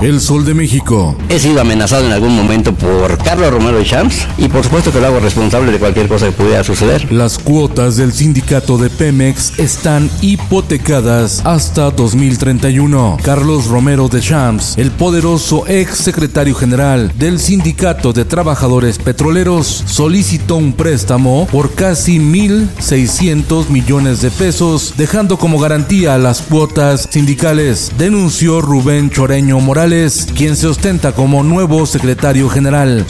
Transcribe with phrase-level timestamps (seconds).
[0.00, 1.16] El Sol de México.
[1.28, 5.00] He sido amenazado en algún momento por Carlos Romero de Champs y por supuesto que
[5.00, 7.10] lo hago responsable de cualquier cosa que pudiera suceder.
[7.10, 13.16] Las cuotas del sindicato de Pemex están hipotecadas hasta 2031.
[13.24, 20.58] Carlos Romero de Champs, el poderoso ex secretario general del sindicato de trabajadores petroleros, solicitó
[20.58, 28.60] un préstamo por casi 1.600 millones de pesos, dejando como garantía las cuotas sindicales, denunció
[28.60, 29.87] Rubén Choreño Morales
[30.34, 33.06] quien se ostenta como nuevo secretario general.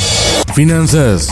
[0.55, 1.29] Finanzas.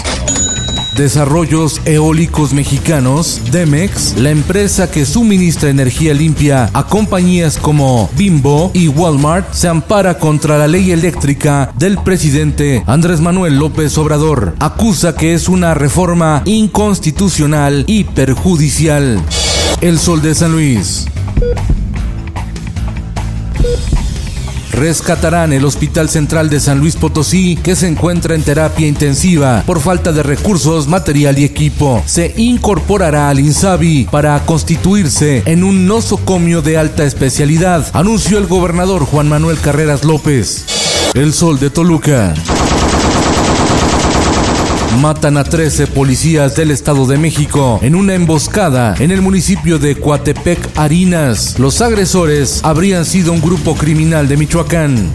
[0.97, 8.88] Desarrollos Eólicos Mexicanos, Demex, la empresa que suministra energía limpia a compañías como Bimbo y
[8.88, 14.56] Walmart, se ampara contra la ley eléctrica del presidente Andrés Manuel López Obrador.
[14.58, 19.22] Acusa que es una reforma inconstitucional y perjudicial.
[19.81, 21.06] El Sol de San Luis.
[24.72, 29.81] Rescatarán el Hospital Central de San Luis Potosí, que se encuentra en terapia intensiva por
[29.81, 32.03] falta de recursos, material y equipo.
[32.06, 39.05] Se incorporará al INSABI para constituirse en un nosocomio de alta especialidad, anunció el gobernador
[39.05, 40.67] Juan Manuel Carreras López.
[41.14, 42.34] El Sol de Toluca.
[45.00, 49.96] Matan a 13 policías del Estado de México en una emboscada en el municipio de
[49.96, 51.58] Coatepec, Harinas.
[51.58, 55.12] Los agresores habrían sido un grupo criminal de Michoacán.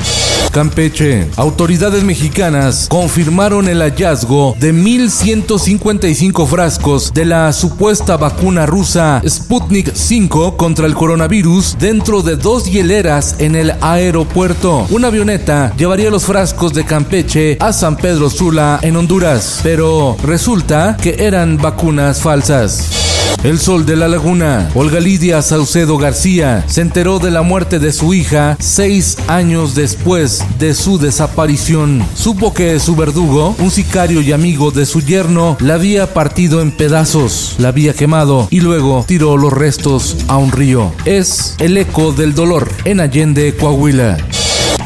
[0.51, 9.93] Campeche, autoridades mexicanas confirmaron el hallazgo de 1.155 frascos de la supuesta vacuna rusa Sputnik
[9.93, 14.85] 5 contra el coronavirus dentro de dos hieleras en el aeropuerto.
[14.89, 20.97] Una avioneta llevaría los frascos de Campeche a San Pedro Sula en Honduras, pero resulta
[21.01, 23.01] que eran vacunas falsas.
[23.43, 24.69] El Sol de la Laguna.
[24.75, 30.40] Olga Lidia Saucedo García se enteró de la muerte de su hija seis años después
[30.59, 32.05] de su desaparición.
[32.15, 36.71] Supo que su verdugo, un sicario y amigo de su yerno, la había partido en
[36.71, 40.91] pedazos, la había quemado y luego tiró los restos a un río.
[41.05, 44.17] Es el eco del dolor en Allende, Coahuila.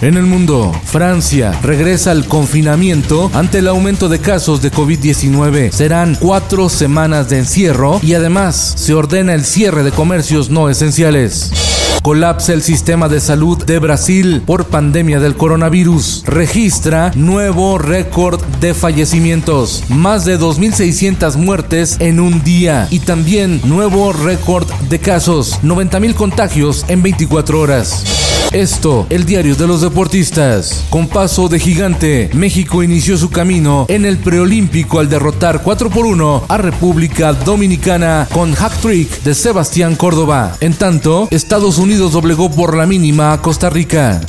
[0.02, 5.72] En el mundo, Francia regresa al confinamiento ante el aumento de casos de COVID-19.
[5.72, 11.52] Serán cuatro semanas de encierro y además se ordena el cierre de comercios no esenciales.
[12.06, 16.22] Colapsa el sistema de salud de Brasil por pandemia del coronavirus.
[16.28, 19.84] Registra nuevo récord de fallecimientos.
[19.90, 22.88] Más de 2.600 muertes en un día.
[22.92, 25.60] Y también nuevo récord de casos.
[25.64, 28.25] 90.000 contagios en 24 horas.
[28.56, 30.86] Esto, el diario de los deportistas.
[30.90, 36.06] Con paso de gigante, México inició su camino en el preolímpico al derrotar 4 por
[36.06, 40.56] 1 a República Dominicana con hack trick de Sebastián Córdoba.
[40.62, 44.22] En tanto, Estados Unidos doblegó por la mínima a Costa Rica.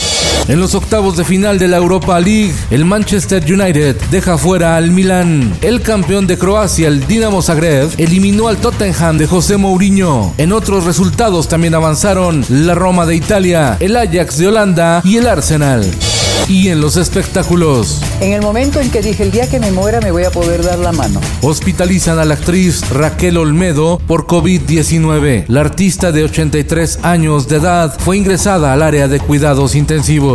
[0.49, 4.91] En los octavos de final de la Europa League, el Manchester United deja fuera al
[4.93, 5.57] Milan.
[5.61, 10.35] El campeón de Croacia, el Dinamo Zagreb, eliminó al Tottenham de José Mourinho.
[10.39, 15.27] En otros resultados también avanzaron la Roma de Italia, el Ajax de Holanda y el
[15.27, 15.85] Arsenal
[16.49, 18.01] y en los espectáculos.
[18.21, 20.63] En el momento en que dije el día que me muera me voy a poder
[20.63, 21.21] dar la mano.
[21.43, 25.45] Hospitalizan a la actriz Raquel Olmedo por COVID-19.
[25.49, 30.26] La artista de 83 años de edad fue ingresada al área de cuidados intensivos.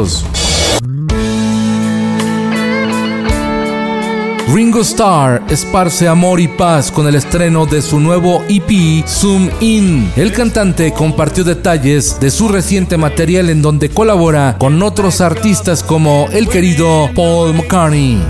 [4.53, 10.09] Ringo Starr esparce amor y paz con el estreno de su nuevo EP Zoom In.
[10.16, 16.28] El cantante compartió detalles de su reciente material en donde colabora con otros artistas como
[16.32, 18.22] el querido Paul McCartney.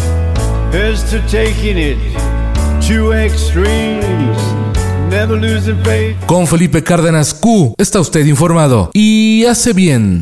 [6.25, 10.21] Con Felipe Cárdenas Q está usted informado y hace bien.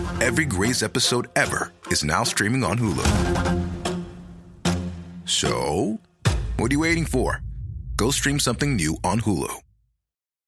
[0.21, 3.07] Every Grey's episode ever is now streaming on Hulu.
[5.25, 5.99] So,
[6.57, 7.41] what are you waiting for?
[7.95, 9.51] Go stream something new on Hulu.